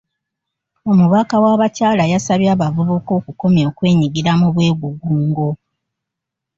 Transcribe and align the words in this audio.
Omubaka 0.89 1.35
w'abakyala 1.43 2.03
yasabye 2.13 2.49
abavubuka 2.55 3.11
okukomya 3.19 3.63
okwenyigira 3.71 4.31
mu 4.39 4.47
bwegugungo. 4.53 5.47